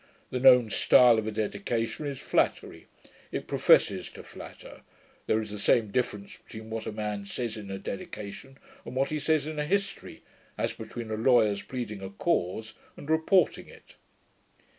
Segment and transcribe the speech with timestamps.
[0.31, 2.87] The known style of a dedication is flattery:
[3.31, 4.81] it professes to flatter.
[5.27, 9.09] There is the same difference between what a man says in a dedication, and what
[9.09, 10.23] he says in a history,
[10.57, 13.93] as between a lawyer's pleading a cause, and reporting it.'